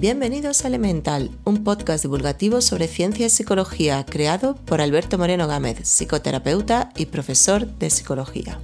Bienvenidos 0.00 0.64
a 0.64 0.68
Elemental, 0.68 1.30
un 1.44 1.62
podcast 1.62 2.02
divulgativo 2.02 2.62
sobre 2.62 2.88
ciencia 2.88 3.26
y 3.26 3.28
psicología 3.28 4.06
creado 4.06 4.54
por 4.54 4.80
Alberto 4.80 5.18
Moreno 5.18 5.46
Gámez, 5.46 5.86
psicoterapeuta 5.86 6.88
y 6.96 7.04
profesor 7.04 7.66
de 7.66 7.90
psicología. 7.90 8.58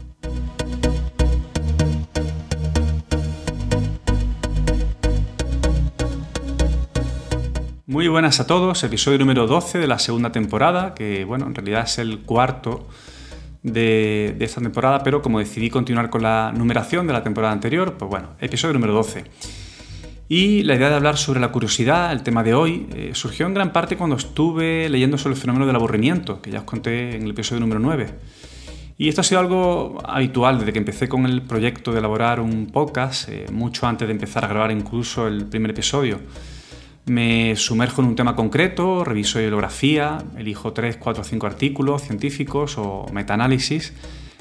Muy 7.85 8.09
buenas 8.09 8.41
a 8.41 8.47
todos, 8.47 8.83
episodio 8.83 9.19
número 9.19 9.47
12 9.47 9.79
de 9.79 9.87
la 9.87 9.99
segunda 9.99 10.33
temporada, 10.33 10.95
que 10.95 11.27
bueno, 11.27 11.45
en 11.49 11.55
realidad 11.55 11.83
es 11.85 11.99
el 11.99 12.21
cuarto 12.21 12.89
de, 13.63 14.39
esta 14.41 14.63
temporada, 14.63 15.03
pero 15.03 15.21
como 15.21 15.39
decidí 15.39 15.69
continuar 15.69 16.09
con 16.09 16.23
la 16.23 16.51
numeración 16.57 17.07
de 17.07 17.13
la 17.13 17.23
temporada 17.23 17.53
anterior, 17.53 17.99
pues 17.99 18.09
bueno, 18.09 18.31
episodio 18.41 18.73
número 18.73 18.95
12. 18.95 19.66
Y 20.29 20.65
la 20.65 20.75
idea 20.75 20.89
de 20.89 20.97
hablar 20.97 21.17
sobre 21.17 21.39
la 21.39 21.53
curiosidad, 21.53 22.11
el 22.11 22.25
tema 22.25 22.43
de 22.43 22.53
hoy, 22.53 22.89
eh, 22.97 23.11
surgió 23.15 23.47
en 23.47 23.55
gran 23.55 23.73
parte 23.73 23.97
cuando 23.97 24.17
estuve 24.17 24.89
leyendo 24.89 25.19
sobre 25.19 25.37
el 25.37 25.41
fenómeno 25.41 25.67
del 25.67 25.77
aburrimiento, 25.77 26.43
que 26.43 26.51
ya 26.51 26.61
os 26.61 26.65
conté 26.65 27.15
en 27.15 27.23
el 27.23 27.31
episodio 27.31 27.61
número 27.61 27.79
9. 27.79 28.09
Y 28.99 29.09
esto 29.09 29.21
ha 29.21 29.25
sido 29.25 29.41
algo 29.41 29.99
habitual 30.05 30.59
desde 30.59 30.73
que 30.73 30.81
empecé 30.81 31.09
con 31.09 31.27
el 31.27 31.43
proyecto 31.43 31.93
de 31.93 32.01
elaborar 32.01 32.41
un 32.41 32.67
podcast, 32.67 33.29
eh, 33.29 33.47
mucho 33.53 33.87
antes 33.87 34.09
de 34.09 34.13
empezar 34.13 34.45
a 34.45 34.49
grabar 34.49 34.73
incluso 34.73 35.29
el 35.29 35.47
primer 35.47 35.71
episodio. 35.71 36.19
Me 37.05 37.55
sumerjo 37.55 38.03
en 38.03 38.09
un 38.09 38.17
tema 38.17 38.35
concreto, 38.35 39.05
reviso 39.05 39.39
bibliografía, 39.39 40.19
elijo 40.37 40.73
3, 40.73 40.97
4 40.97 41.21
o 41.21 41.25
5 41.25 41.47
artículos 41.47 42.03
científicos 42.03 42.79
o 42.79 43.07
metaanálisis 43.13 43.93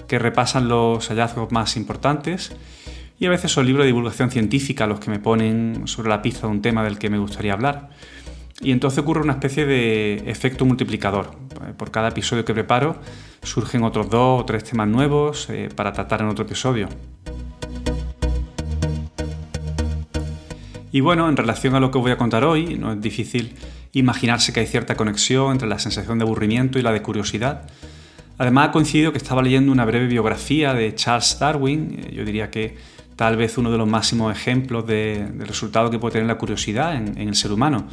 que 0.08 0.18
repasan 0.18 0.68
los 0.68 1.10
hallazgos 1.10 1.52
más 1.52 1.78
importantes 1.78 2.56
y 3.20 3.26
a 3.26 3.30
veces 3.30 3.52
son 3.52 3.66
libros 3.66 3.84
de 3.84 3.88
divulgación 3.88 4.30
científica 4.30 4.88
los 4.88 5.00
que 5.00 5.10
me 5.10 5.20
ponen 5.20 5.88
sobre 5.88 6.10
la 6.10 6.22
pista 6.22 6.48
de 6.48 6.54
un 6.54 6.62
tema 6.62 6.84
del 6.84 6.98
que 6.98 7.10
me 7.10 7.18
gustaría 7.18 7.54
hablar. 7.54 7.90
Y 8.62 8.72
entonces 8.72 9.00
ocurre 9.00 9.22
una 9.22 9.34
especie 9.34 9.66
de 9.66 10.24
efecto 10.28 10.66
multiplicador. 10.66 11.32
Por 11.78 11.92
cada 11.92 12.10
episodio 12.10 12.46
que 12.46 12.54
preparo 12.54 12.98
surgen 13.44 13.84
otros 13.84 14.10
dos 14.10 14.42
o 14.42 14.46
tres 14.46 14.64
temas 14.64 14.88
nuevos 14.88 15.50
eh, 15.50 15.70
para 15.76 15.92
tratar 15.94 16.22
en 16.22 16.28
otro 16.28 16.46
episodio. 16.46 16.88
Y 20.92 21.02
bueno, 21.02 21.28
en 21.28 21.36
relación 21.36 21.76
a 21.76 21.82
lo 21.82 21.92
que 21.92 21.98
voy 21.98 22.12
a 22.12 22.18
contar 22.18 22.46
hoy, 22.46 22.78
no 22.78 22.94
es 22.94 23.02
difícil 23.02 23.54
imaginarse 23.92 24.54
que 24.54 24.62
hay 24.62 24.68
cierta 24.68 24.96
conexión 24.96 25.52
entre 25.52 25.68
la 25.68 25.80
sensación 25.80 26.20
de 26.20 26.24
aburrimiento 26.24 26.80
y 26.80 26.82
la 26.82 26.94
de 26.94 27.02
curiosidad. 27.02 27.64
Además 28.38 28.70
ha 28.70 28.72
coincidido 28.72 29.12
que 29.12 29.18
estaba 29.18 29.42
leyendo 29.42 29.72
una 29.72 29.86
breve 29.86 30.08
biografía 30.08 30.74
de 30.74 30.96
Charles 30.96 31.38
Darwin, 31.40 32.00
eh, 32.00 32.14
yo 32.14 32.26
diría 32.26 32.50
que 32.50 32.78
tal 33.16 33.38
vez 33.38 33.58
uno 33.58 33.72
de 33.72 33.78
los 33.78 33.88
máximos 33.88 34.36
ejemplos 34.36 34.86
de, 34.86 35.30
del 35.34 35.48
resultado 35.48 35.90
que 35.90 36.00
puede 36.00 36.14
tener 36.14 36.28
la 36.28 36.38
curiosidad 36.38 36.96
en, 36.96 37.18
el 37.18 37.36
ser 37.36 37.52
humano. 37.52 37.88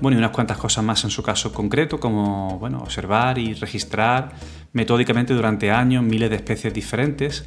Bueno, 0.00 0.16
y 0.16 0.18
unas 0.18 0.32
cuantas 0.32 0.58
cosas 0.58 0.84
más 0.84 1.04
en 1.04 1.10
su 1.10 1.22
caso 1.22 1.52
concreto, 1.52 2.00
como 2.00 2.58
bueno, 2.58 2.80
observar 2.80 3.38
y 3.38 3.54
registrar 3.54 4.32
metódicamente 4.72 5.34
durante 5.34 5.70
años 5.70 6.02
miles 6.02 6.30
de 6.30 6.36
especies 6.36 6.74
diferentes, 6.74 7.44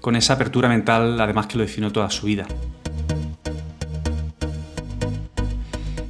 con 0.00 0.14
esa 0.16 0.34
apertura 0.34 0.68
mental 0.68 1.20
además 1.20 1.46
que 1.46 1.58
lo 1.58 1.64
definió 1.64 1.90
toda 1.90 2.08
su 2.10 2.26
vida. 2.26 2.46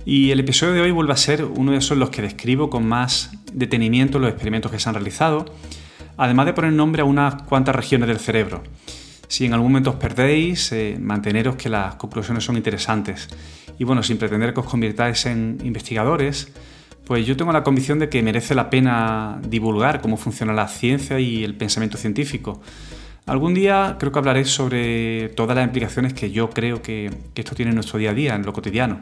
Y 0.05 0.33
el 0.33 0.41
episodio 0.41 0.74
de 0.74 0.80
hoy 0.83 0.91
vuelve 0.91 1.12
a 1.12 1.17
ser 1.17 1.45
uno 1.45 1.72
de 1.72 1.78
esos 1.78 1.97
los 1.97 2.11
que 2.11 2.20
describo 2.20 2.69
con 2.69 2.86
más 2.86 3.30
detenimiento 3.52 4.19
los 4.19 4.30
experimentos 4.30 4.70
que 4.70 4.78
se 4.78 4.89
han 4.89 4.95
realizado, 4.95 5.47
además 6.17 6.47
de 6.47 6.52
poner 6.52 6.72
nombre 6.72 7.02
a 7.02 7.05
unas 7.05 7.42
cuantas 7.42 7.74
regiones 7.74 8.08
del 8.08 8.19
cerebro. 8.19 8.62
Si 9.31 9.47
en 9.47 9.53
algún 9.55 9.70
momento 9.70 9.91
os 9.91 9.97
perdéis, 9.97 10.73
eh, 10.73 10.97
manteneros 11.00 11.55
que 11.55 11.69
las 11.69 11.95
conclusiones 11.95 12.42
son 12.42 12.56
interesantes. 12.56 13.28
Y 13.78 13.84
bueno, 13.84 14.03
sin 14.03 14.19
pretender 14.19 14.53
que 14.53 14.59
os 14.59 14.67
convirtáis 14.67 15.25
en 15.25 15.57
investigadores, 15.63 16.52
pues 17.05 17.24
yo 17.24 17.36
tengo 17.36 17.52
la 17.52 17.63
convicción 17.63 18.01
de 18.01 18.08
que 18.08 18.24
merece 18.24 18.57
la 18.57 18.68
pena 18.70 19.41
divulgar 19.46 20.01
cómo 20.01 20.17
funciona 20.17 20.52
la 20.52 20.67
ciencia 20.67 21.20
y 21.20 21.45
el 21.45 21.55
pensamiento 21.55 21.96
científico. 21.96 22.61
Algún 23.27 23.55
día 23.55 23.98
creo 24.01 24.11
que 24.11 24.18
hablaré 24.18 24.45
sobre 24.46 25.29
todas 25.29 25.55
las 25.57 25.64
implicaciones 25.64 26.12
que 26.12 26.33
yo 26.33 26.51
creo 26.51 26.83
que, 26.83 27.08
que 27.33 27.42
esto 27.42 27.55
tiene 27.55 27.70
en 27.70 27.77
nuestro 27.77 28.01
día 28.01 28.11
a 28.11 28.14
día, 28.14 28.35
en 28.35 28.45
lo 28.45 28.52
cotidiano. 28.52 28.98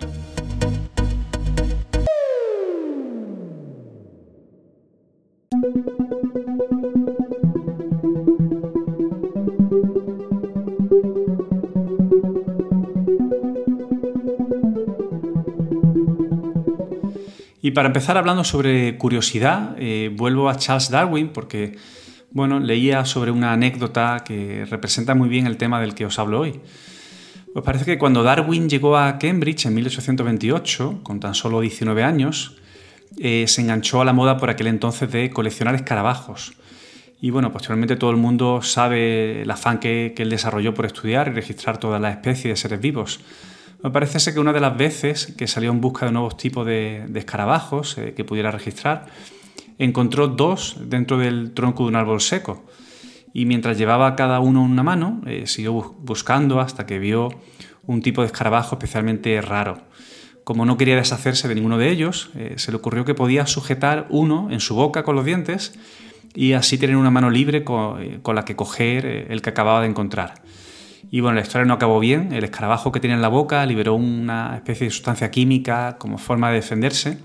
Y 17.69 17.73
para 17.73 17.89
empezar 17.89 18.17
hablando 18.17 18.45
sobre 18.45 18.97
curiosidad, 18.97 19.77
eh, 19.79 20.11
vuelvo 20.11 20.49
a 20.49 20.56
Charles 20.56 20.89
Darwin 20.89 21.29
porque 21.29 21.77
bueno, 22.31 22.61
leía 22.61 23.05
sobre 23.05 23.31
una 23.31 23.53
anécdota 23.53 24.25
que 24.25 24.65
representa 24.65 25.15
muy 25.15 25.29
bien 25.29 25.47
el 25.47 25.59
tema 25.59 25.78
del 25.78 25.95
que 25.95 26.07
os 26.07 26.19
hablo 26.19 26.41
hoy. 26.41 26.62
Pues 27.53 27.62
parece 27.62 27.84
que 27.84 27.99
cuando 27.99 28.23
Darwin 28.23 28.71
llegó 28.71 28.97
a 28.97 29.19
Cambridge 29.19 29.67
en 29.67 29.75
1828, 29.75 31.01
con 31.03 31.21
tan 31.21 31.34
solo 31.34 31.61
19 31.61 32.03
años, 32.03 32.57
eh, 33.19 33.45
se 33.47 33.61
enganchó 33.61 34.01
a 34.01 34.07
la 34.07 34.15
moda 34.15 34.39
por 34.39 34.49
aquel 34.49 34.69
entonces 34.69 35.12
de 35.12 35.28
coleccionar 35.28 35.75
escarabajos. 35.75 36.55
Y 37.21 37.28
bueno, 37.28 37.53
posteriormente 37.53 37.97
todo 37.97 38.12
el 38.12 38.17
mundo 38.17 38.62
sabe 38.62 39.43
el 39.43 39.51
afán 39.51 39.78
que, 39.78 40.15
que 40.17 40.23
él 40.23 40.31
desarrolló 40.31 40.73
por 40.73 40.87
estudiar 40.87 41.28
y 41.28 41.33
registrar 41.33 41.77
todas 41.77 42.01
las 42.01 42.12
especies 42.12 42.45
de 42.55 42.57
seres 42.57 42.81
vivos. 42.81 43.21
Me 43.83 43.91
parece 43.91 44.19
ser 44.19 44.34
que 44.34 44.41
una 44.41 44.53
de 44.53 44.61
las 44.61 44.77
veces 44.77 45.34
que 45.39 45.47
salió 45.47 45.71
en 45.71 45.81
busca 45.81 46.05
de 46.05 46.11
nuevos 46.11 46.37
tipos 46.37 46.66
de, 46.66 47.06
escarabajos 47.15 47.97
eh, 47.99 48.12
que 48.16 48.25
pudiera 48.25 48.50
registrar, 48.50 49.06
encontró 49.78 50.27
dos 50.27 50.78
dentro 50.87 51.19
del 51.19 51.53
tronco 51.53 51.84
de 51.84 51.91
un 51.91 51.97
árbol 51.97 52.21
seco. 52.21 52.65
Y 53.33 53.44
mientras 53.44 53.78
llevaba 53.78 54.16
cada 54.16 54.41
uno 54.41 54.62
una 54.62 54.83
mano, 54.83 55.21
eh, 55.27 55.47
siguió 55.47 55.94
buscando 56.00 56.61
hasta 56.61 56.87
que 56.87 56.99
vio 56.99 57.28
un 57.87 58.03
tipo 58.03 58.22
de 58.22 58.27
escarabajo 58.27 58.75
especialmente 58.75 59.41
raro. 59.41 59.78
Como 60.43 60.65
no 60.65 60.77
quería 60.77 60.97
deshacerse 60.97 61.47
de 61.47 61.55
ninguno 61.55 61.78
de 61.78 61.91
ellos, 61.91 62.31
eh, 62.34 62.55
se 62.56 62.72
le 62.72 62.78
ocurrió 62.78 63.05
que 63.05 63.15
podía 63.15 63.47
sujetar 63.47 64.06
uno 64.10 64.49
en 64.50 64.59
su 64.59 64.75
boca 64.75 65.05
con 65.05 65.15
los 65.15 65.25
dientes 65.25 65.78
y 66.34 66.55
así 66.55 66.78
tener 66.78 66.97
una 66.97 67.12
mano 67.12 67.31
libre 67.31 67.62
con 67.62 68.34
la 68.34 68.45
que 68.45 68.56
coger 68.56 69.06
el 69.06 69.41
que 69.41 69.50
acababa 69.50 69.83
de 69.83 69.89
encontrar. 69.89 70.34
Y 71.10 71.20
bueno, 71.20 71.36
la 71.36 71.42
historia 71.42 71.64
no 71.64 71.75
acabó 71.75 72.00
bien. 72.00 72.32
El 72.32 72.44
escarabajo 72.44 72.92
que 72.92 73.00
tenía 73.00 73.16
en 73.16 73.22
la 73.22 73.28
boca 73.28 73.64
liberó 73.66 73.94
una 73.94 74.56
especie 74.56 74.86
de 74.86 74.91
sustancia 74.91 75.31
química 75.31 75.97
como 75.98 76.19
forma 76.19 76.48
de 76.50 76.56
defenderse 76.56 77.19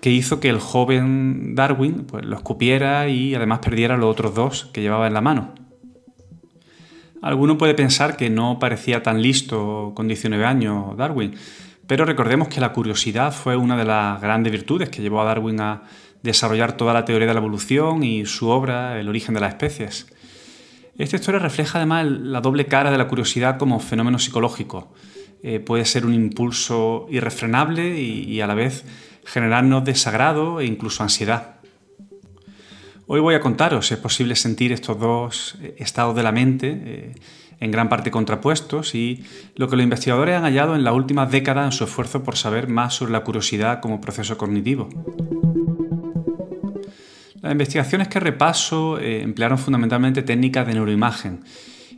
que 0.00 0.10
hizo 0.10 0.40
que 0.40 0.48
el 0.48 0.60
joven 0.60 1.54
Darwin 1.54 2.04
pues, 2.04 2.24
lo 2.24 2.36
escupiera 2.36 3.08
y 3.08 3.34
además 3.34 3.60
perdiera 3.60 3.96
los 3.96 4.10
otros 4.10 4.34
dos 4.34 4.66
que 4.72 4.80
llevaba 4.80 5.06
en 5.06 5.14
la 5.14 5.20
mano. 5.20 5.54
Alguno 7.22 7.58
puede 7.58 7.74
pensar 7.74 8.16
que 8.16 8.30
no 8.30 8.58
parecía 8.58 9.02
tan 9.02 9.20
listo 9.20 9.92
con 9.96 10.06
19 10.06 10.44
años 10.44 10.96
Darwin, 10.96 11.34
pero 11.86 12.04
recordemos 12.04 12.48
que 12.48 12.60
la 12.60 12.72
curiosidad 12.72 13.32
fue 13.32 13.56
una 13.56 13.76
de 13.76 13.84
las 13.84 14.20
grandes 14.20 14.52
virtudes 14.52 14.90
que 14.90 15.02
llevó 15.02 15.20
a 15.20 15.24
Darwin 15.24 15.60
a 15.60 15.82
desarrollar 16.22 16.76
toda 16.76 16.92
la 16.92 17.04
teoría 17.04 17.26
de 17.26 17.34
la 17.34 17.40
evolución 17.40 18.02
y 18.02 18.26
su 18.26 18.48
obra 18.48 19.00
El 19.00 19.08
origen 19.08 19.34
de 19.34 19.40
las 19.40 19.50
especies. 19.50 20.06
Esta 20.98 21.16
historia 21.16 21.38
refleja 21.38 21.78
además 21.78 22.06
la 22.06 22.40
doble 22.40 22.66
cara 22.66 22.90
de 22.90 22.96
la 22.96 23.06
curiosidad 23.06 23.58
como 23.58 23.80
fenómeno 23.80 24.18
psicológico. 24.18 24.94
Eh, 25.42 25.60
puede 25.60 25.84
ser 25.84 26.06
un 26.06 26.14
impulso 26.14 27.06
irrefrenable 27.10 28.00
y, 28.00 28.40
a 28.40 28.46
la 28.46 28.54
vez 28.54 28.84
generarnos 29.24 29.84
desagrado 29.84 30.60
e 30.60 30.66
incluso 30.66 31.02
ansiedad. 31.02 31.56
Hoy 33.06 33.20
voy 33.20 33.34
a 33.34 33.40
contaros 33.40 33.88
si 33.88 33.94
es 33.94 34.00
posible 34.00 34.36
sentir 34.36 34.72
estos 34.72 34.98
dos 34.98 35.58
eh, 35.60 35.76
estados 35.78 36.16
de 36.16 36.22
la 36.22 36.32
mente, 36.32 36.82
eh, 36.84 37.14
en 37.60 37.70
gran 37.70 37.88
parte 37.88 38.10
contrapuestos, 38.10 38.94
y 38.94 39.24
lo 39.54 39.68
que 39.68 39.76
los 39.76 39.84
investigadores 39.84 40.36
han 40.36 40.44
hallado 40.44 40.74
en 40.74 40.84
las 40.84 40.94
últimas 40.94 41.30
décadas 41.30 41.66
en 41.66 41.72
su 41.72 41.84
esfuerzo 41.84 42.22
por 42.22 42.36
saber 42.36 42.68
más 42.68 42.94
sobre 42.94 43.12
la 43.12 43.22
curiosidad 43.22 43.80
como 43.80 44.00
proceso 44.00 44.38
cognitivo. 44.38 44.88
Las 47.46 47.52
investigaciones 47.52 48.08
que 48.08 48.18
repaso 48.18 48.98
eh, 48.98 49.22
emplearon 49.22 49.56
fundamentalmente 49.56 50.22
técnicas 50.22 50.66
de 50.66 50.74
neuroimagen 50.74 51.44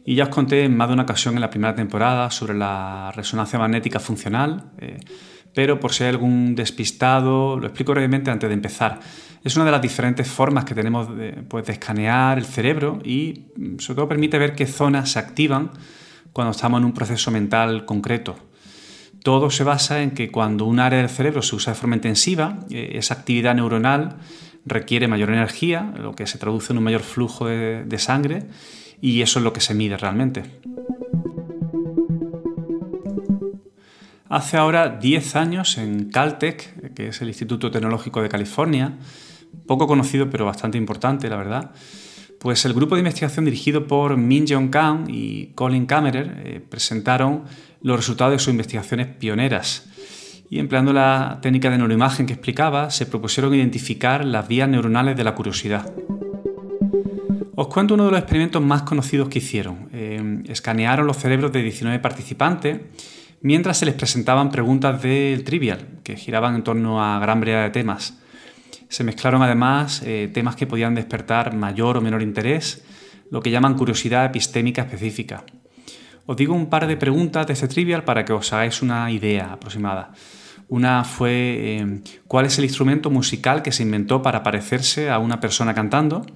y 0.04 0.14
ya 0.14 0.24
os 0.24 0.28
conté 0.28 0.64
en 0.64 0.76
más 0.76 0.88
de 0.88 0.92
una 0.92 1.04
ocasión 1.04 1.36
en 1.36 1.40
la 1.40 1.48
primera 1.48 1.74
temporada 1.74 2.30
sobre 2.30 2.52
la 2.52 3.10
resonancia 3.16 3.58
magnética 3.58 3.98
funcional, 3.98 4.72
eh, 4.76 5.00
pero 5.54 5.80
por 5.80 5.94
si 5.94 6.04
hay 6.04 6.10
algún 6.10 6.54
despistado, 6.54 7.58
lo 7.58 7.66
explico 7.66 7.92
brevemente 7.92 8.30
antes 8.30 8.46
de 8.46 8.52
empezar. 8.52 9.00
Es 9.42 9.56
una 9.56 9.64
de 9.64 9.70
las 9.70 9.80
diferentes 9.80 10.28
formas 10.28 10.66
que 10.66 10.74
tenemos 10.74 11.16
de, 11.16 11.32
pues, 11.48 11.64
de 11.64 11.72
escanear 11.72 12.36
el 12.36 12.44
cerebro 12.44 12.98
y 13.02 13.46
mm, 13.56 13.78
sobre 13.78 13.96
todo 13.96 14.08
permite 14.08 14.36
ver 14.36 14.54
qué 14.54 14.66
zonas 14.66 15.12
se 15.12 15.18
activan 15.18 15.70
cuando 16.34 16.50
estamos 16.50 16.78
en 16.78 16.84
un 16.84 16.92
proceso 16.92 17.30
mental 17.30 17.86
concreto. 17.86 18.36
Todo 19.22 19.50
se 19.50 19.64
basa 19.64 20.02
en 20.02 20.10
que 20.10 20.30
cuando 20.30 20.66
un 20.66 20.78
área 20.78 20.98
del 20.98 21.08
cerebro 21.08 21.40
se 21.40 21.56
usa 21.56 21.72
de 21.72 21.78
forma 21.78 21.96
intensiva, 21.96 22.58
eh, 22.70 22.90
esa 22.96 23.14
actividad 23.14 23.54
neuronal 23.54 24.18
requiere 24.68 25.08
mayor 25.08 25.30
energía, 25.30 25.92
lo 25.98 26.14
que 26.14 26.26
se 26.26 26.38
traduce 26.38 26.72
en 26.72 26.78
un 26.78 26.84
mayor 26.84 27.02
flujo 27.02 27.46
de, 27.46 27.98
sangre 27.98 28.44
y 29.00 29.22
eso 29.22 29.38
es 29.38 29.44
lo 29.44 29.52
que 29.52 29.60
se 29.60 29.74
mide 29.74 29.96
realmente. 29.96 30.42
Hace 34.28 34.58
ahora 34.58 34.90
10 34.90 35.36
años 35.36 35.78
en 35.78 36.10
Caltech, 36.10 36.92
que 36.94 37.08
es 37.08 37.22
el 37.22 37.28
Instituto 37.28 37.70
Tecnológico 37.70 38.20
de 38.20 38.28
California, 38.28 38.98
poco 39.66 39.86
conocido 39.86 40.28
pero 40.28 40.44
bastante 40.44 40.76
importante, 40.76 41.30
la 41.30 41.36
verdad, 41.36 41.72
pues 42.38 42.64
el 42.64 42.74
grupo 42.74 42.94
de 42.94 43.00
investigación 43.00 43.44
dirigido 43.44 43.86
por 43.86 44.16
Min 44.16 44.46
Jong 44.46 44.70
Kang 44.70 45.06
y 45.08 45.46
Colin 45.54 45.86
Kammerer 45.86 46.42
eh, 46.44 46.60
presentaron 46.60 47.44
los 47.82 47.96
resultados 47.96 48.32
de 48.32 48.38
sus 48.38 48.52
investigaciones 48.52 49.06
pioneras. 49.06 49.88
Y 50.50 50.58
empleando 50.58 50.92
la 50.92 51.38
técnica 51.42 51.70
de 51.70 51.78
neuroimagen 51.78 52.26
que 52.26 52.32
explicaba, 52.32 52.90
se 52.90 53.06
propusieron 53.06 53.54
identificar 53.54 54.24
las 54.24 54.48
vías 54.48 54.68
neuronales 54.68 55.16
de 55.16 55.24
la 55.24 55.34
curiosidad. 55.34 55.92
Os 57.54 57.66
cuento 57.68 57.94
uno 57.94 58.06
de 58.06 58.12
los 58.12 58.20
experimentos 58.20 58.62
más 58.62 58.82
conocidos 58.82 59.28
que 59.28 59.40
hicieron. 59.40 59.88
Eh, 59.92 60.42
escanearon 60.46 61.06
los 61.06 61.16
cerebros 61.16 61.52
de 61.52 61.62
19 61.62 61.98
participantes 61.98 62.80
mientras 63.40 63.78
se 63.78 63.86
les 63.86 63.94
presentaban 63.94 64.50
preguntas 64.50 65.02
del 65.02 65.44
trivial, 65.44 66.00
que 66.02 66.16
giraban 66.16 66.54
en 66.54 66.62
torno 66.62 67.02
a 67.02 67.18
gran 67.18 67.40
variedad 67.40 67.64
de 67.64 67.70
temas. 67.70 68.18
Se 68.88 69.04
mezclaron 69.04 69.42
además 69.42 70.02
eh, 70.04 70.30
temas 70.32 70.56
que 70.56 70.66
podían 70.66 70.94
despertar 70.94 71.54
mayor 71.54 71.96
o 71.96 72.00
menor 72.00 72.22
interés, 72.22 72.84
lo 73.30 73.42
que 73.42 73.50
llaman 73.50 73.74
curiosidad 73.74 74.24
epistémica 74.24 74.82
específica. 74.82 75.44
Os 76.28 76.36
digo 76.36 76.52
un 76.52 76.68
par 76.68 76.86
de 76.86 76.98
preguntas 76.98 77.46
de 77.46 77.54
este 77.54 77.68
trivial 77.68 78.04
para 78.04 78.26
que 78.26 78.34
os 78.34 78.52
hagáis 78.52 78.82
una 78.82 79.10
idea 79.10 79.54
aproximada. 79.54 80.12
Una 80.68 81.02
fue 81.04 81.32
eh, 81.32 82.00
cuál 82.26 82.44
es 82.44 82.58
el 82.58 82.64
instrumento 82.64 83.08
musical 83.08 83.62
que 83.62 83.72
se 83.72 83.82
inventó 83.82 84.20
para 84.20 84.42
parecerse 84.42 85.08
a 85.08 85.20
una 85.20 85.40
persona 85.40 85.72
cantando 85.72 86.26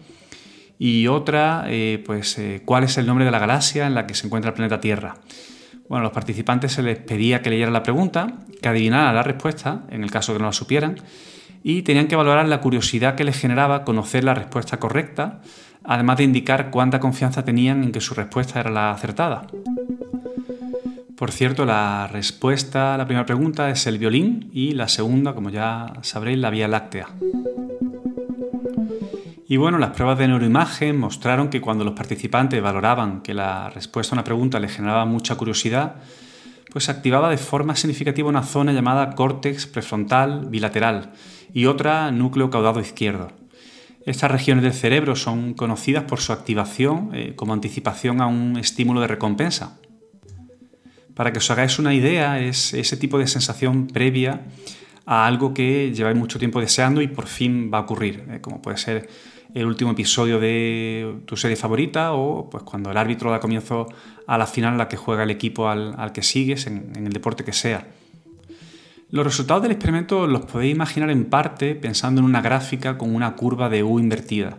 y 0.79 1.09
otra, 1.09 1.67
eh, 1.69 2.03
pues, 2.07 2.39
eh, 2.39 2.63
cuál 2.65 2.85
es 2.85 2.97
el 2.97 3.05
nombre 3.05 3.27
de 3.27 3.33
la 3.33 3.39
galaxia 3.39 3.87
en 3.87 3.95
la 3.95 4.07
que 4.07 4.15
se 4.15 4.27
encuentra 4.27 4.53
el 4.53 4.55
planeta 4.55 4.81
Tierra. 4.81 5.17
Bueno, 5.91 6.01
a 6.01 6.05
los 6.05 6.13
participantes 6.13 6.73
se 6.73 6.83
les 6.83 6.97
pedía 6.97 7.43
que 7.43 7.51
leyeran 7.51 7.75
la 7.75 7.83
pregunta, 7.83 8.39
que 8.63 8.69
adivinaran 8.71 9.15
la 9.15 9.23
respuesta, 9.23 9.83
en 9.91 10.05
el 10.05 10.11
caso 10.11 10.33
que 10.33 10.39
no 10.39 10.47
la 10.47 10.55
supieran, 10.55 11.03
y 11.63 11.83
tenían 11.83 12.09
que 12.09 12.17
valorar 12.17 12.49
la 12.49 12.63
curiosidad 12.63 13.15
que 13.15 13.25
les 13.25 13.39
generaba 13.39 13.85
conocer 13.85 14.25
la 14.25 14.33
respuesta 14.33 14.79
correcta, 14.79 15.43
además 15.85 16.19
de 16.19 16.25
indicar 16.25 16.71
cuánta 16.71 17.01
confianza 17.01 17.45
tenían 17.45 17.83
en 17.83 17.93
que 17.93 18.01
su 18.01 18.15
respuesta 18.15 18.61
era 18.61 18.71
la 18.71 18.91
acertada. 18.91 19.47
Por 21.17 21.31
cierto, 21.31 21.65
la 21.65 22.09
respuesta 22.09 22.95
a 22.95 22.99
la 22.99 23.07
primera 23.07 23.27
pregunta 23.27 23.71
es 23.71 23.87
el 23.87 23.99
violín 23.99 24.51
y 24.53 24.73
la 24.73 24.89
segunda, 24.89 25.35
como 25.35 25.51
ya 25.51 25.93
sabréis, 26.03 26.39
la 26.39 26.51
Vía 26.51 26.67
Láctea. 26.67 27.09
Y 29.47 29.59
bueno, 29.59 29.79
las 29.79 29.91
pruebas 29.91 30.19
de 30.19 30.29
neuroimagen 30.29 30.99
mostraron 30.99 31.49
que 31.49 31.61
cuando 31.61 31.85
los 31.85 31.95
participantes 31.95 32.63
valoraban 32.63 33.21
que 33.21 33.35
la 33.35 33.71
respuesta 33.71 34.15
a 34.15 34.17
una 34.17 34.25
pregunta 34.25 34.59
les 34.59 34.73
generaba 34.75 35.05
mucha 35.05 35.35
curiosidad, 35.37 35.97
pues 36.73 36.89
activaba 36.89 37.29
de 37.29 37.37
forma 37.37 37.77
significativa 37.77 38.29
una 38.29 38.45
zona 38.45 38.73
llamada 38.73 39.15
córtex 39.15 39.67
prefrontal 39.67 40.47
bilateral 40.49 41.13
y 41.53 41.67
otra 41.67 42.11
núcleo 42.11 42.49
caudado 42.49 42.81
izquierdo. 42.81 43.42
Estas 44.05 44.31
regiones 44.31 44.65
del 44.65 44.73
cerebro 44.73 45.15
son 45.17 45.55
conocidas 45.55 46.05
por 46.05 46.21
su 46.21 46.33
activación 46.33 47.11
eh, 47.15 47.35
como 47.37 47.53
anticipación 47.53 48.21
a 48.21 48.27
un 48.27 48.57
estímulo 48.59 49.01
de 49.01 49.07
recompensa. 49.07 49.79
Para 51.15 51.33
que 51.33 51.39
os 51.39 51.51
hagáis 51.51 51.79
una 51.79 51.95
idea, 51.95 52.41
es 52.41 52.75
ese 52.75 52.97
tipo 52.97 53.19
de 53.19 53.27
sensación 53.27 53.87
previa 53.87 54.43
a 55.05 55.27
algo 55.27 55.53
que 55.53 55.93
lleváis 55.93 56.17
mucho 56.17 56.39
tiempo 56.39 56.61
deseando 56.61 57.03
y 57.03 57.09
por 57.09 57.27
fin 57.27 57.71
va 57.73 57.79
a 57.79 57.81
ocurrir, 57.83 58.25
eh, 58.31 58.41
como 58.41 58.63
puede 58.63 58.79
ser 58.79 59.09
el 59.55 59.67
último 59.67 59.91
episodio 59.91 60.41
de 60.41 61.21
tu 61.27 61.37
serie 61.37 61.57
favorita 61.57 62.15
o 62.15 62.49
pues 62.49 62.63
cuando 62.63 62.91
el 62.91 62.97
árbitro 62.97 63.31
da 63.31 63.41
comienzo 63.41 63.87
a 64.27 64.39
la 64.39 64.47
final 64.47 64.73
en 64.73 64.79
la 64.79 64.89
que 64.89 64.97
juega 64.97 65.25
el 65.25 65.31
equipo 65.31 65.69
al, 65.69 66.13
que 66.13 66.23
sigues 66.23 66.67
en, 66.67 66.93
el 66.97 67.13
deporte 67.13 67.45
que 67.45 67.53
sea. 67.53 67.87
Los 69.13 69.27
resultados 69.27 69.63
del 69.63 69.73
experimento 69.73 70.27
los 70.27 70.47
podéis 70.47 70.75
imaginar 70.75 71.11
en 71.11 71.27
parte 71.27 71.75
pensando 71.75 72.23
en 72.23 72.25
una 72.25 72.41
gráfica 72.41 72.97
con 72.97 73.15
una 73.15 73.37
curva 73.37 73.69
de 73.69 73.83
U 73.83 74.01
invertida. 74.01 74.57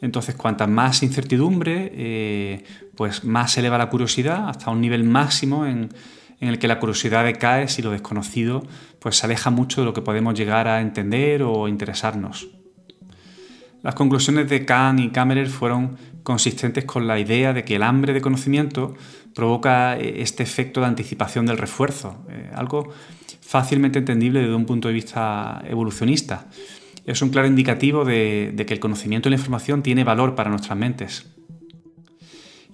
Entonces, 0.00 0.36
cuanta 0.36 0.66
más 0.66 1.02
incertidumbre, 1.02 1.92
eh, 1.94 2.64
pues 2.96 3.24
más 3.24 3.52
se 3.52 3.60
eleva 3.60 3.76
la 3.76 3.90
curiosidad 3.90 4.48
hasta 4.48 4.70
un 4.70 4.80
nivel 4.80 5.04
máximo 5.04 5.66
en, 5.66 5.90
el 6.40 6.58
que 6.58 6.66
la 6.66 6.80
curiosidad 6.80 7.24
decae 7.24 7.68
si 7.68 7.82
lo 7.82 7.90
desconocido 7.90 8.66
pues, 9.00 9.16
se 9.16 9.26
aleja 9.26 9.50
mucho 9.50 9.82
de 9.82 9.84
lo 9.84 9.92
que 9.92 10.00
podemos 10.00 10.32
llegar 10.32 10.66
a 10.66 10.80
entender 10.80 11.42
o 11.42 11.68
interesarnos. 11.68 12.48
Las 13.82 13.94
conclusiones 13.94 14.48
de 14.48 14.64
Kahn 14.64 14.98
y 14.98 15.10
Kammerer 15.10 15.50
fueron 15.50 15.98
consistentes 16.22 16.86
con 16.86 17.06
la 17.06 17.18
idea 17.18 17.52
de 17.52 17.64
que 17.64 17.76
el 17.76 17.82
hambre 17.82 18.14
de 18.14 18.22
conocimiento 18.22 18.94
provoca 19.34 19.98
eh, 19.98 20.22
este 20.22 20.42
efecto 20.42 20.80
de 20.80 20.86
anticipación 20.86 21.46
del 21.46 21.58
refuerzo, 21.58 22.24
eh, 22.30 22.50
algo 22.54 22.92
fácilmente 23.40 23.98
entendible 23.98 24.40
desde 24.40 24.54
un 24.54 24.66
punto 24.66 24.88
de 24.88 24.94
vista 24.94 25.62
evolucionista. 25.66 26.46
Es 27.04 27.20
un 27.20 27.28
claro 27.28 27.46
indicativo 27.46 28.04
de, 28.04 28.54
que 28.66 28.72
el 28.72 28.80
conocimiento 28.80 29.28
y 29.28 29.30
la 29.30 29.36
información 29.36 29.82
tiene 29.82 30.04
valor 30.04 30.34
para 30.34 30.50
nuestras 30.50 30.78
mentes. 30.78 31.26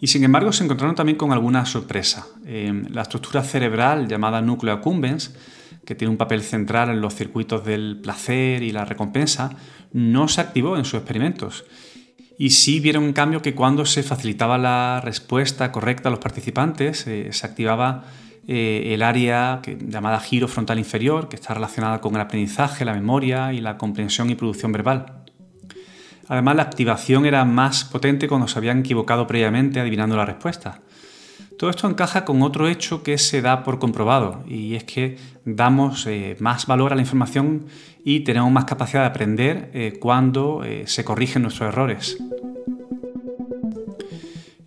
Y 0.01 0.07
sin 0.07 0.25
embargo 0.25 0.53
se 0.53 0.65
encontraron 0.65 0.95
también 0.95 1.19
con 1.19 1.33
alguna 1.33 1.67
sorpresa. 1.67 2.27
Eh, 2.47 2.85
la 2.91 3.03
estructura 3.03 3.43
cerebral 3.43 4.09
llamada 4.09 4.41
núcleo 4.41 4.73
accumbens 4.73 5.35
que 5.85 5.95
tiene 5.95 6.13
un 6.13 6.17
papel 6.19 6.43
central 6.43 6.91
en 6.91 7.01
los 7.01 7.15
circuitos 7.15 7.65
del 7.65 7.99
placer 8.01 8.63
y 8.63 8.71
la 8.71 8.85
recompensa, 8.85 9.51
no 9.93 10.29
se 10.29 10.41
activó 10.41 10.77
en 10.77 10.85
sus 10.85 10.95
experimentos. 11.01 11.65
Y 12.41 12.49
sí 12.49 12.81
vieron 12.81 13.05
en 13.05 13.13
cambio 13.13 13.43
que 13.43 13.55
cuando 13.55 13.85
se 13.85 14.03
facilitaba 14.03 14.57
la 14.57 15.03
respuesta 15.05 15.71
correcta 15.71 16.09
a 16.09 16.11
los 16.11 16.21
participantes, 16.21 17.07
eh, 17.07 17.29
se 17.33 17.47
activaba 17.47 18.05
eh, 18.49 18.95
el 18.95 19.03
área 19.03 19.61
llamada 19.87 20.19
giro 20.21 20.49
frontal 20.49 20.79
inferior, 20.79 21.29
que 21.29 21.37
está 21.37 21.53
relacionada 21.53 22.01
con 22.01 22.15
el 22.15 22.23
aprendizaje, 22.23 22.87
la 22.87 22.95
memoria 22.95 23.53
y 23.53 23.61
la 23.61 23.77
comprensión 23.77 24.31
y 24.31 24.37
producción 24.37 24.73
verbal. 24.73 25.25
Además, 26.29 26.57
la 26.57 26.63
activación 26.63 27.27
era 27.27 27.45
más 27.45 27.85
potente 27.85 28.27
cuando 28.27 28.49
se 28.49 28.59
habían 28.59 28.79
equivocado 28.79 29.27
previamente 29.27 29.79
adivinando 29.79 30.17
la 30.17 30.25
respuesta. 30.25 30.81
Todo 31.61 31.69
esto 31.69 31.91
encaja 31.91 32.25
con 32.25 32.41
otro 32.41 32.69
hecho 32.69 33.03
que 33.03 33.19
se 33.19 33.43
da 33.43 33.65
por 33.65 33.79
comprobado 33.79 34.43
y 34.49 34.77
es 34.77 34.85
que 34.85 35.19
damos 35.45 36.07
eh, 36.07 36.35
más 36.41 36.65
valor 36.65 36.91
a 36.91 36.95
la 36.95 37.03
información 37.03 37.67
y 38.03 38.21
tenemos 38.21 38.51
más 38.51 38.65
capacidad 38.65 39.03
de 39.03 39.09
aprender 39.09 39.71
eh, 39.75 39.99
cuando 40.01 40.65
eh, 40.65 40.85
se 40.87 41.05
corrigen 41.05 41.43
nuestros 41.43 41.69
errores. 41.69 42.17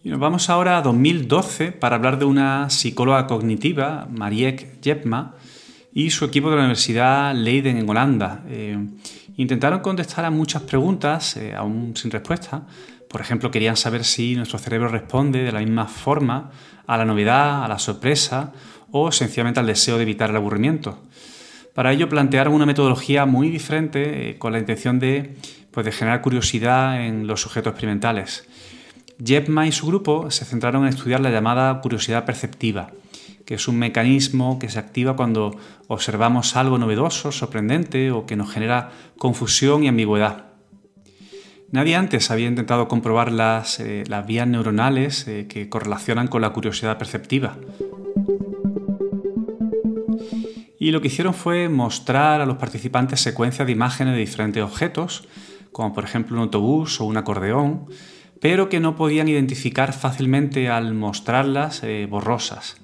Y 0.04 0.10
nos 0.10 0.20
vamos 0.20 0.52
ahora 0.52 0.78
a 0.78 0.84
2012 0.84 1.72
para 1.72 1.96
hablar 1.96 2.20
de 2.20 2.26
una 2.26 2.70
psicóloga 2.70 3.26
cognitiva, 3.26 4.08
Mariek 4.12 4.80
Jepma, 4.84 5.34
y 5.96 6.12
su 6.12 6.26
equipo 6.26 6.52
de 6.52 6.58
la 6.58 6.62
Universidad 6.62 7.34
Leiden 7.34 7.78
en 7.78 7.90
Holanda. 7.90 8.44
Intentaron 9.38 9.80
contestar 9.80 10.26
a 10.26 10.32
muchas 10.32 10.64
preguntas, 10.64 11.40
aún 11.56 11.96
sin 11.96 12.12
respuesta, 12.12 12.64
por 13.14 13.22
ejemplo, 13.22 13.52
querían 13.52 13.78
saber 13.78 14.06
si 14.06 14.36
nuestro 14.36 14.58
cerebro 14.58 14.88
responde 14.88 15.44
de 15.44 15.52
la 15.52 15.60
misma 15.60 15.86
forma 15.86 16.50
a 16.88 16.98
la 16.98 17.06
novedad, 17.06 17.64
a 17.64 17.68
la 17.68 17.78
sorpresa 17.78 18.54
o 18.90 19.12
sencillamente 19.12 19.60
al 19.60 19.68
deseo 19.68 19.98
de 19.98 20.02
evitar 20.02 20.32
el 20.32 20.36
aburrimiento. 20.36 20.98
Para 21.76 21.92
ello 21.92 22.10
plantearon 22.10 22.56
una 22.56 22.66
metodología 22.66 23.28
muy 23.28 23.50
diferente 23.50 24.32
eh, 24.32 24.38
con 24.40 24.52
la 24.52 24.58
intención 24.58 24.98
de, 24.98 25.36
pues, 25.70 25.86
de 25.86 25.92
generar 25.92 26.22
curiosidad 26.22 27.06
en 27.06 27.28
los 27.28 27.42
sujetos 27.42 27.74
experimentales. 27.74 28.48
Jepma 29.24 29.68
y 29.68 29.72
su 29.72 29.86
grupo 29.86 30.32
se 30.32 30.46
centraron 30.46 30.82
en 30.84 30.90
estudiar 30.90 31.20
la 31.20 31.30
llamada 31.30 31.82
curiosidad 31.82 32.26
perceptiva, 32.26 32.90
que 33.46 33.56
es 33.56 33.68
un 33.68 33.78
mecanismo 33.78 34.60
que 34.60 34.70
se 34.70 34.80
activa 34.80 35.16
cuando 35.16 35.58
observamos 35.88 36.56
algo 36.56 36.78
novedoso, 36.78 37.32
sorprendente 37.32 38.12
o 38.12 38.26
que 38.26 38.36
nos 38.36 38.52
genera 38.52 38.92
confusión 39.18 39.84
y 39.84 39.88
ambigüedad. 39.88 40.54
Nadie 41.72 41.96
antes 41.96 42.30
había 42.30 42.48
intentado 42.48 42.88
comprobar 42.88 43.32
las, 43.32 43.80
eh, 43.80 44.04
vías 44.28 44.48
neuronales 44.48 45.28
eh, 45.28 45.48
que 45.48 45.70
correlacionan 45.70 46.28
con 46.28 46.42
la 46.42 46.52
curiosidad 46.52 47.00
perceptiva. 47.00 47.58
Y 50.80 50.92
lo 50.92 51.02
que 51.02 51.08
hicieron 51.08 51.34
fue 51.34 51.70
mostrar 51.70 52.42
a 52.42 52.46
los 52.46 52.58
participantes 52.58 53.22
secuencias 53.22 53.66
de 53.66 53.72
imágenes 53.72 54.14
de 54.14 54.20
diferentes 54.20 54.62
objetos, 54.62 55.28
como 55.72 55.94
por 55.94 56.04
ejemplo 56.04 56.36
un 56.36 56.44
autobús 56.44 57.02
o 57.02 57.06
un 57.06 57.18
acordeón, 57.18 57.86
pero 58.40 58.70
que 58.70 58.80
no 58.80 58.96
podían 58.96 59.28
identificar 59.28 59.94
fácilmente 59.94 60.70
al 60.70 60.94
mostrarlas 60.94 61.82
eh, 61.84 62.06
borrosas. 62.10 62.76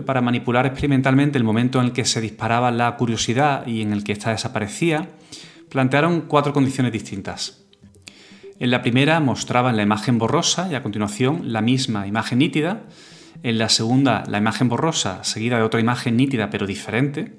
Para 0.00 0.22
manipular 0.22 0.64
experimentalmente 0.64 1.36
el 1.36 1.44
momento 1.44 1.78
en 1.78 1.86
el 1.86 1.92
que 1.92 2.06
se 2.06 2.22
disparaba 2.22 2.70
la 2.70 2.96
curiosidad 2.96 3.66
y 3.66 3.82
en 3.82 3.92
el 3.92 4.04
que 4.04 4.12
ésta 4.12 4.30
desaparecía, 4.30 5.10
plantearon 5.68 6.22
cuatro 6.22 6.54
condiciones 6.54 6.92
distintas. 6.92 7.62
En 8.58 8.70
la 8.70 8.80
primera 8.80 9.20
mostraban 9.20 9.76
la 9.76 9.82
imagen 9.82 10.18
borrosa 10.18 10.68
y 10.70 10.74
a 10.74 10.82
continuación 10.82 11.52
la 11.52 11.60
misma 11.60 12.06
imagen 12.06 12.38
nítida. 12.38 12.84
En 13.42 13.58
la 13.58 13.68
segunda 13.68 14.22
la 14.28 14.38
imagen 14.38 14.68
borrosa 14.68 15.24
seguida 15.24 15.58
de 15.58 15.64
otra 15.64 15.80
imagen 15.80 16.16
nítida 16.16 16.48
pero 16.48 16.66
diferente. 16.66 17.34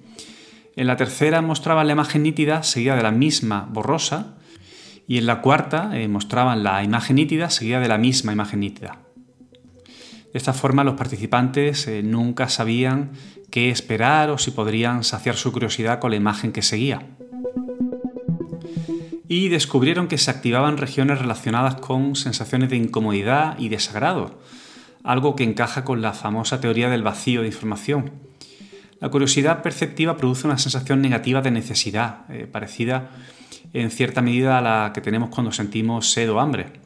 En 0.76 0.88
la 0.88 0.98
tercera 0.98 1.42
mostraban 1.42 1.88
la 1.88 1.94
imagen 1.94 2.24
nítida 2.24 2.62
seguida 2.64 2.96
de 2.96 3.04
la 3.04 3.12
misma 3.12 3.68
borrosa. 3.72 4.36
Y 5.08 5.18
en 5.18 5.26
la 5.26 5.42
cuarta 5.42 5.92
eh, 5.94 6.08
mostraban 6.08 6.64
la 6.64 6.84
imagen 6.84 7.16
nítida 7.16 7.50
seguida 7.50 7.80
de 7.80 7.88
la 7.88 7.98
misma 7.98 8.34
imagen 8.34 8.60
nítida. 8.60 9.03
De 10.34 10.40
esta 10.40 10.54
forma 10.54 10.84
los 10.84 10.96
participantes 10.96 11.88
eh, 11.88 12.02
nunca 12.02 12.50
sabían 12.50 13.12
qué 13.52 13.70
esperar 13.70 14.32
o 14.32 14.40
si 14.40 14.50
podrían 14.50 15.04
saciar 15.04 15.36
su 15.36 15.52
curiosidad 15.52 16.00
con 16.00 16.10
la 16.10 16.18
imagen 16.18 16.52
que 16.52 16.64
seguía. 16.64 17.06
Y 19.28 19.50
descubrieron 19.50 20.08
que 20.08 20.18
se 20.18 20.32
activaban 20.32 20.78
regiones 20.78 21.20
relacionadas 21.20 21.76
con 21.76 22.16
sensaciones 22.16 22.72
de 22.72 22.78
incomodidad 22.78 23.60
y 23.60 23.70
desagrado, 23.70 24.40
algo 25.04 25.36
que 25.36 25.44
encaja 25.44 25.84
con 25.84 26.02
la 26.02 26.14
famosa 26.14 26.60
teoría 26.60 26.90
del 26.90 27.04
vacío 27.04 27.42
de 27.42 27.48
información. 27.48 28.12
La 29.00 29.10
curiosidad 29.10 29.62
perceptiva 29.62 30.18
produce 30.18 30.48
una 30.48 30.58
sensación 30.58 31.00
negativa 31.00 31.42
de 31.42 31.52
necesidad, 31.52 32.22
eh, 32.30 32.48
parecida 32.52 33.12
en 33.74 33.92
cierta 33.92 34.22
medida 34.22 34.58
a 34.58 34.62
la 34.62 34.92
que 34.94 35.02
tenemos 35.02 35.30
cuando 35.30 35.52
sentimos 35.52 36.10
sed 36.10 36.32
o 36.32 36.40
hambre. 36.40 36.83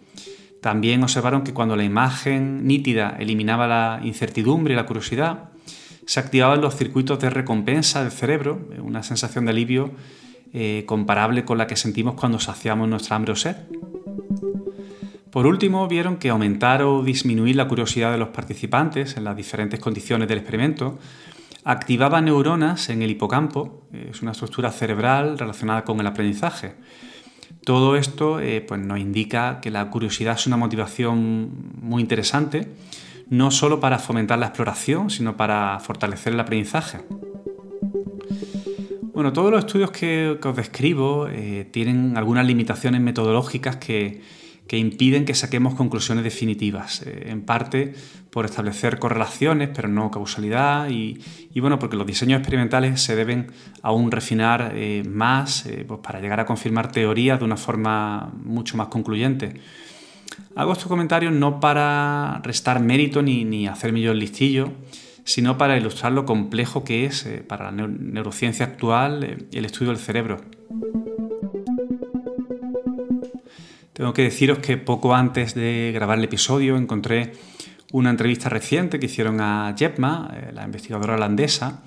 También 0.68 1.02
observaron 1.02 1.46
que 1.46 1.54
cuando 1.54 1.78
la 1.78 1.86
imagen 1.86 2.68
nítida 2.68 3.16
eliminaba 3.18 3.68
la 3.68 4.02
incertidumbre 4.04 4.74
y 4.74 4.76
la 4.76 4.86
curiosidad, 4.86 5.46
se 6.06 6.20
activaban 6.20 6.60
los 6.60 6.76
circuitos 6.76 7.22
de 7.22 7.30
recompensa 7.30 8.04
del 8.04 8.12
cerebro, 8.12 8.68
eh, 8.74 8.82
una 8.82 9.02
sensación 9.02 9.46
de 9.46 9.52
alivio 9.52 9.92
eh, 10.52 10.84
comparable 10.86 11.46
con 11.46 11.58
la 11.58 11.68
que 11.68 11.78
sentimos 11.78 12.16
cuando 12.16 12.38
saciamos 12.38 12.90
nuestra 12.90 13.16
hambre 13.16 13.32
o 13.32 13.38
sed. 13.38 13.56
Por 15.32 15.48
último, 15.48 15.88
vieron 15.88 16.18
que 16.18 16.28
aumentar 16.28 16.82
o 16.82 17.02
disminuir 17.02 17.56
la 17.56 17.70
curiosidad 17.70 18.12
de 18.12 18.18
los 18.18 18.28
participantes 18.28 19.16
en 19.16 19.24
las 19.24 19.38
diferentes 19.38 19.80
condiciones 19.80 20.28
del 20.28 20.40
experimento 20.40 21.00
activaba 21.64 22.20
neuronas 22.20 22.90
en 22.90 23.04
el 23.04 23.12
hipocampo, 23.12 23.88
es 23.94 24.22
una 24.22 24.32
estructura 24.34 24.70
cerebral 24.72 25.40
relacionada 25.40 25.86
con 25.86 26.02
el 26.02 26.08
aprendizaje. 26.08 26.76
Todo 27.68 27.98
esto 27.98 28.40
eh, 28.40 28.62
pues 28.62 28.80
nos 28.80 28.98
indica 28.98 29.60
que 29.60 29.72
la 29.72 29.90
curiosidad 29.90 30.36
es 30.36 30.48
una 30.48 30.56
motivación 30.56 31.52
muy 31.82 32.02
interesante, 32.02 32.70
no 33.30 33.52
solo 33.52 33.82
para 33.82 34.00
fomentar 34.00 34.40
la 34.40 34.46
exploración, 34.46 35.10
sino 35.10 35.36
para 35.36 35.78
fortalecer 35.82 36.32
el 36.32 36.40
aprendizaje. 36.40 37.00
Bueno, 39.14 39.34
todos 39.34 39.52
los 39.52 39.66
estudios 39.66 39.92
que, 39.92 40.40
os 40.42 40.56
describo 40.56 41.28
eh, 41.28 41.68
tienen 41.70 42.16
algunas 42.16 42.46
limitaciones 42.48 43.02
metodológicas 43.02 43.76
que, 43.76 44.22
que 44.68 44.78
impiden 44.78 45.26
que 45.26 45.34
saquemos 45.34 45.76
conclusiones 45.76 46.24
definitivas, 46.24 47.02
eh, 47.04 47.28
en 47.28 47.42
parte 47.42 47.94
por 48.30 48.46
establecer 48.46 49.00
correlaciones, 49.00 49.70
pero 49.74 49.88
no 49.88 50.12
causalidad, 50.12 50.90
y, 50.90 51.20
bueno, 51.60 51.80
porque 51.80 51.96
los 51.96 52.06
diseños 52.06 52.40
experimentales 52.40 53.02
se 53.02 53.16
deben 53.16 53.48
aún 53.82 54.12
refinar 54.12 54.74
eh, 54.76 55.04
más 55.08 55.66
eh, 55.66 55.86
pues 55.88 56.02
para 56.02 56.20
llegar 56.20 56.40
a 56.40 56.46
confirmar 56.46 56.92
teorías 56.92 57.40
de 57.40 57.46
una 57.46 57.58
forma 57.58 58.32
mucho 58.44 58.78
más 58.78 58.90
concluyente. 58.90 59.60
Hago 60.56 60.74
estos 60.74 60.88
comentarios 60.88 61.34
no 61.34 61.60
para 61.60 62.42
restar 62.44 62.80
mérito 62.82 63.22
ni, 63.22 63.44
ni 63.44 63.68
hacerme 63.68 64.02
yo 64.02 64.12
el 64.12 64.20
listillo, 64.20 64.72
sino 65.24 65.58
para 65.58 65.78
ilustrar 65.78 66.12
lo 66.12 66.26
complejo 66.26 66.84
que 66.84 67.06
es 67.06 67.28
para 67.48 67.72
la 67.72 67.88
neurociencia 67.88 68.66
actual 68.66 69.48
el 69.52 69.66
estudio 69.66 69.92
del 69.92 70.00
cerebro. 70.00 70.57
Tengo 73.98 74.14
que 74.14 74.22
deciros 74.22 74.60
que 74.60 74.78
poco 74.78 75.16
antes 75.16 75.56
de 75.56 75.90
grabar 75.92 76.20
el 76.20 76.26
episodio 76.26 76.78
encontré 76.78 77.32
una 77.92 78.12
entrevista 78.12 78.48
reciente 78.48 79.00
que 79.00 79.08
hicieron 79.08 79.42
a 79.42 79.74
Jepma, 79.76 80.30
eh, 80.36 80.52
la 80.54 80.66
investigadora 80.66 81.16
holandesa, 81.16 81.82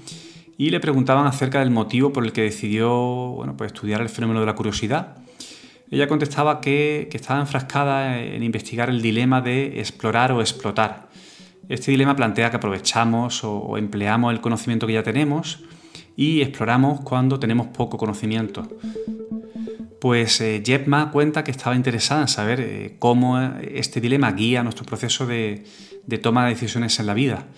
y 0.58 0.70
le 0.70 0.80
preguntaban 0.80 1.28
acerca 1.28 1.60
del 1.60 1.70
motivo 1.70 2.12
por 2.12 2.24
el 2.24 2.32
que 2.32 2.42
decidió 2.42 2.90
bueno, 2.90 3.56
pues 3.56 3.72
estudiar 3.72 4.00
el 4.00 4.08
fenómeno 4.08 4.40
de 4.40 4.46
la 4.46 4.56
curiosidad. 4.56 5.18
Ella 5.88 6.08
contestaba 6.08 6.60
que, 6.60 7.08
estaba 7.12 7.38
enfrascada 7.38 8.18
en 8.18 8.42
investigar 8.42 8.90
el 8.90 9.02
dilema 9.02 9.40
de 9.40 9.78
explorar 9.78 10.32
o 10.32 10.40
explotar. 10.40 11.10
Este 11.68 11.92
dilema 11.92 12.16
plantea 12.16 12.50
que 12.50 12.56
aprovechamos 12.56 13.44
o 13.44 13.78
empleamos 13.78 14.34
el 14.34 14.40
conocimiento 14.40 14.88
que 14.88 14.94
ya 14.94 15.04
tenemos 15.04 15.60
y 16.16 16.40
exploramos 16.40 17.02
cuando 17.02 17.38
tenemos 17.38 17.68
poco 17.68 17.96
conocimiento. 17.98 18.66
Pues 20.00 20.40
eh, 20.40 20.62
Jepma 20.64 21.10
cuenta 21.10 21.44
que 21.44 21.50
estaba 21.50 21.76
interesada 21.76 22.22
en 22.22 22.28
saber 22.28 22.60
eh, 22.60 22.96
cómo 22.98 23.38
este 23.38 24.00
dilema 24.00 24.32
guía 24.32 24.62
nuestro 24.62 24.86
proceso 24.86 25.26
de, 25.26 25.64
toma 26.22 26.44
de 26.44 26.54
decisiones 26.54 26.98
en 27.00 27.06
la 27.06 27.12
vida. 27.12 27.48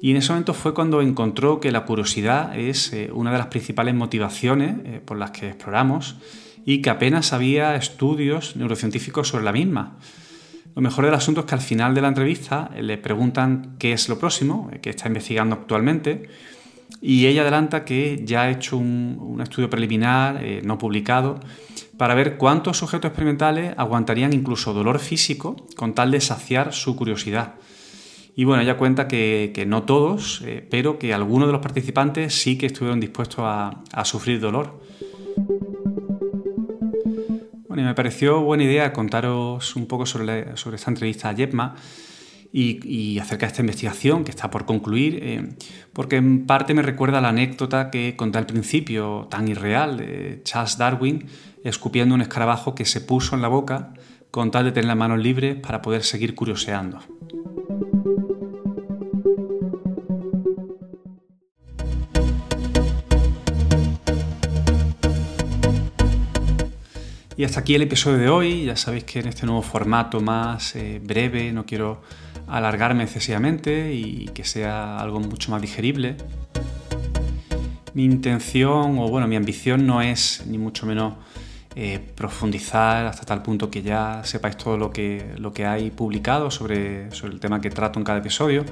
Y 0.00 0.12
en 0.12 0.18
ese 0.18 0.30
momento 0.30 0.54
fue 0.54 0.72
cuando 0.72 1.02
encontró 1.02 1.58
que 1.58 1.72
la 1.72 1.84
curiosidad 1.84 2.56
es 2.56 2.92
eh, 2.92 3.10
una 3.12 3.32
de 3.32 3.38
las 3.38 3.48
principales 3.48 3.96
motivaciones 3.96 5.00
por 5.04 5.18
las 5.18 5.32
que 5.32 5.48
exploramos 5.48 6.16
y 6.64 6.80
que 6.80 6.90
apenas 6.90 7.32
había 7.32 7.74
estudios 7.74 8.54
neurocientíficos 8.54 9.26
sobre 9.26 9.44
la 9.44 9.52
misma. 9.52 9.96
Lo 10.76 10.82
mejor 10.82 11.06
del 11.06 11.14
asunto 11.14 11.40
es 11.40 11.46
que 11.46 11.56
al 11.56 11.60
final 11.60 11.92
de 11.92 12.02
la 12.02 12.08
entrevista 12.08 12.70
le 12.80 12.98
preguntan 12.98 13.74
qué 13.80 13.92
es 13.92 14.08
lo 14.08 14.16
próximo, 14.16 14.70
qué 14.80 14.90
está 14.90 15.08
investigando 15.08 15.56
actualmente, 15.56 16.28
y 17.02 17.26
ella 17.26 17.42
adelanta 17.42 17.84
que 17.84 18.22
ya 18.24 18.42
ha 18.42 18.50
hecho 18.50 18.76
un, 18.76 19.40
estudio 19.42 19.68
preliminar 19.68 20.40
no 20.62 20.78
publicado 20.78 21.40
para 22.00 22.14
ver 22.14 22.38
cuántos 22.38 22.78
sujetos 22.78 23.10
experimentales 23.10 23.74
aguantarían 23.76 24.32
incluso 24.32 24.72
dolor 24.72 25.00
físico 25.00 25.66
con 25.76 25.92
tal 25.92 26.10
de 26.10 26.22
saciar 26.22 26.72
su 26.72 26.96
curiosidad. 26.96 27.56
Y 28.34 28.44
bueno, 28.44 28.62
ella 28.62 28.78
cuenta 28.78 29.06
que, 29.06 29.64
no 29.66 29.82
todos, 29.82 30.40
eh, 30.46 30.66
pero 30.70 30.98
que 30.98 31.12
algunos 31.12 31.48
de 31.48 31.52
los 31.52 31.60
participantes 31.60 32.34
sí 32.34 32.56
que 32.56 32.64
estuvieron 32.64 33.00
dispuestos 33.00 33.40
a, 33.40 34.04
sufrir 34.06 34.40
dolor. 34.40 34.80
Bueno, 37.68 37.82
y 37.82 37.84
me 37.84 37.94
pareció 37.94 38.40
buena 38.40 38.64
idea 38.64 38.94
contaros 38.94 39.76
un 39.76 39.84
poco 39.84 40.06
sobre, 40.06 40.54
esta 40.54 40.90
entrevista 40.90 41.28
a 41.28 41.34
Jepma 41.34 41.76
y, 42.52 43.18
acerca 43.18 43.46
de 43.46 43.50
esta 43.50 43.62
investigación 43.62 44.24
que 44.24 44.30
está 44.30 44.50
por 44.50 44.66
concluir, 44.66 45.18
eh, 45.22 45.48
porque 45.92 46.16
en 46.16 46.46
parte 46.46 46.74
me 46.74 46.82
recuerda 46.82 47.20
la 47.20 47.28
anécdota 47.28 47.90
que 47.90 48.16
conté 48.16 48.38
al 48.38 48.46
principio, 48.46 49.28
tan 49.30 49.48
irreal, 49.48 50.40
Charles 50.44 50.78
Darwin 50.78 51.26
escupiendo 51.64 52.14
un 52.14 52.22
escarabajo 52.22 52.74
que 52.74 52.84
se 52.84 53.00
puso 53.00 53.34
en 53.34 53.42
la 53.42 53.48
boca 53.48 53.92
con 54.30 54.50
tal 54.50 54.64
de 54.64 54.72
tener 54.72 54.86
las 54.86 54.96
manos 54.96 55.18
libres 55.18 55.56
para 55.56 55.82
poder 55.82 56.02
seguir 56.02 56.34
curioseando. 56.34 57.00
Y 67.40 67.44
hasta 67.44 67.60
aquí 67.60 67.74
el 67.74 67.80
episodio 67.80 68.18
de 68.18 68.28
hoy. 68.28 68.64
Ya 68.66 68.76
sabéis 68.76 69.04
que 69.04 69.20
en 69.20 69.28
este 69.28 69.46
nuevo 69.46 69.62
formato 69.62 70.20
más 70.20 70.76
eh, 70.76 71.00
breve 71.02 71.52
no 71.52 71.64
quiero 71.64 72.02
alargarme 72.50 73.04
excesivamente 73.04 73.94
y 73.94 74.26
que 74.34 74.44
sea 74.44 74.98
algo 74.98 75.20
mucho 75.20 75.50
más 75.50 75.62
digerible. 75.62 76.16
Mi 77.94 78.04
intención 78.04 78.98
o 78.98 79.08
bueno, 79.08 79.26
mi 79.26 79.36
ambición 79.36 79.86
no 79.86 80.02
es 80.02 80.44
ni 80.46 80.58
mucho 80.58 80.86
menos 80.86 81.14
eh, 81.76 82.00
profundizar 82.16 83.06
hasta 83.06 83.24
tal 83.24 83.42
punto 83.42 83.70
que 83.70 83.82
ya 83.82 84.22
sepáis 84.24 84.56
todo 84.56 84.76
lo 84.76 84.90
que, 84.90 85.34
lo 85.38 85.52
que 85.52 85.66
hay 85.66 85.90
publicado 85.90 86.50
sobre, 86.50 87.10
sobre 87.12 87.34
el 87.34 87.40
tema 87.40 87.60
que 87.60 87.70
trato 87.70 87.98
en 87.98 88.04
cada 88.04 88.18
episodio. 88.18 88.64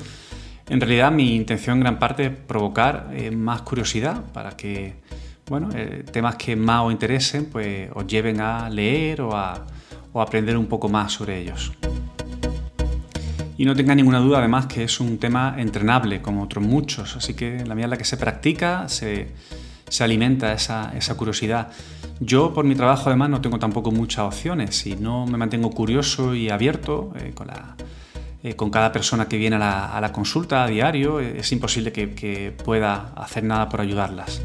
En 0.69 0.81
realidad 0.81 1.11
mi 1.13 1.37
intención 1.37 1.79
en 1.79 1.81
gran 1.81 1.99
parte 1.99 2.27
es 2.27 2.31
provocar 2.31 3.11
eh, 3.13 3.31
más 3.31 3.63
curiosidad 3.63 4.25
para 4.33 4.57
que 4.57 4.97
bueno, 5.49 5.71
eh, 5.75 6.05
temas 6.13 6.37
que 6.37 6.57
más 6.57 6.83
os 6.83 6.93
interesen 6.93 7.47
pues, 7.47 7.89
os 7.95 8.07
lleven 8.07 8.41
a 8.41 8.69
leer 8.69 9.23
o 9.23 9.35
a, 9.35 9.67
o 10.13 10.21
a 10.21 10.23
aprender 10.25 10.57
un 10.57 10.67
poco 10.67 10.89
más 10.89 11.13
sobre 11.13 11.39
ellos. 11.39 11.73
Y 13.59 13.65
no 13.65 13.75
tenga 13.75 13.93
ninguna 13.95 14.21
duda 14.21 14.39
además 14.39 14.67
que 14.67 14.85
es 14.85 15.01
un 15.01 15.19
tema 15.19 15.57
entrenable 15.59 16.23
como 16.23 16.45
otros 16.45 16.65
muchos, 16.65 17.17
así 17.17 17.35
que 17.35 17.65
la 17.67 17.75
medida 17.75 17.87
en 17.87 17.91
la 17.91 17.99
que 17.99 18.05
se 18.05 18.17
practica 18.17 18.89
se, 18.89 19.35
se 19.89 20.05
alimenta 20.05 20.53
esa, 20.53 20.93
esa 20.97 21.17
curiosidad. 21.17 21.69
Yo 22.21 22.55
por 22.55 22.65
mi 22.65 22.77
trabajo 22.77 23.09
además 23.09 23.31
no 23.31 23.41
tengo 23.41 23.59
tampoco 23.59 23.91
muchas 23.91 24.21
opciones. 24.27 24.77
Si 24.77 24.95
no 24.95 25.27
me 25.27 25.37
mantengo 25.37 25.71
curioso 25.71 26.37
y 26.37 26.51
abierto 26.51 27.13
eh, 27.19 27.33
con, 27.35 27.49
la, 27.49 27.75
eh, 28.45 28.55
con, 28.55 28.71
cada 28.71 28.93
persona 28.93 29.27
que 29.27 29.37
viene 29.37 29.57
a 29.57 29.59
la, 29.59 29.87
a 29.87 30.01
la 30.01 30.13
consulta 30.13 30.63
a 30.63 30.69
diario, 30.69 31.19
eh, 31.19 31.39
es 31.39 31.51
imposible 31.51 31.91
que, 31.91 32.15
que, 32.15 32.53
pueda 32.53 33.13
hacer 33.17 33.43
nada 33.43 33.69
por 33.69 33.81
ayudarlas. 33.81 34.41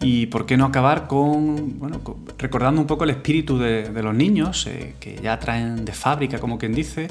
Y 0.00 0.26
por 0.26 0.46
qué 0.46 0.56
no 0.56 0.64
acabar 0.64 1.06
con, 1.06 1.78
bueno, 1.78 2.00
recordando 2.40 2.80
un 2.80 2.86
poco 2.86 3.04
el 3.04 3.10
espíritu 3.10 3.58
de, 3.58 4.02
los 4.02 4.14
niños, 4.14 4.68
que 4.98 5.20
ya 5.22 5.38
traen 5.38 5.84
de 5.84 5.92
fábrica, 5.92 6.38
como 6.38 6.58
quien 6.58 6.72
dice, 6.72 7.08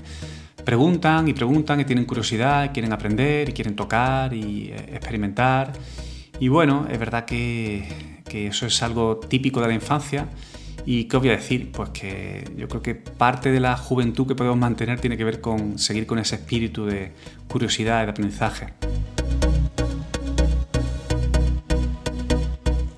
preguntan 0.66 1.28
y 1.28 1.34
preguntan 1.34 1.80
y 1.80 1.86
tienen 1.86 2.06
curiosidad, 2.06 2.66
y 2.66 2.70
quieren 2.70 2.92
aprender 2.92 3.50
y 3.50 3.54
quieren 3.54 3.76
tocar 3.76 4.34
y 4.34 4.72
experimentar. 4.72 5.72
Y 6.40 6.48
bueno, 6.48 6.88
es 6.90 6.98
verdad 6.98 7.26
que, 7.26 7.88
que 8.28 8.48
eso 8.48 8.66
es 8.66 8.82
algo 8.82 9.18
típico 9.18 9.62
de 9.62 9.68
la 9.68 9.74
infancia. 9.74 10.28
¿Y 10.86 11.04
qué 11.04 11.18
os 11.18 11.22
voy 11.22 11.30
a 11.30 11.36
decir? 11.36 11.72
Pues 11.72 11.90
que 11.90 12.50
yo 12.58 12.68
creo 12.68 12.82
que 12.82 12.96
parte 12.96 13.52
de 13.52 13.60
la 13.60 13.78
juventud 13.78 14.26
que 14.26 14.34
podemos 14.34 14.58
mantener 14.58 15.00
tiene 15.00 15.18
que 15.18 15.24
ver 15.24 15.42
con 15.42 15.78
seguir 15.78 16.08
con 16.08 16.18
ese 16.18 16.36
espíritu 16.36 16.86
de 16.86 17.12
curiosidad 17.48 18.04
de 18.06 18.12
aprendizaje. 18.12 18.74